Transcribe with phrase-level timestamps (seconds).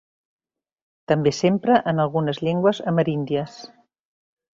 [1.11, 3.59] També s'empra en algunes llengües ameríndies.